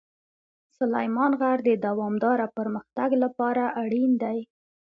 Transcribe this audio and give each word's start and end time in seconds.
سلیمان 0.77 1.31
غر 1.39 1.57
د 1.67 1.69
دوامداره 1.85 2.47
پرمختګ 2.57 3.09
لپاره 3.23 3.63
اړین 3.83 4.11
دی. 4.23 4.39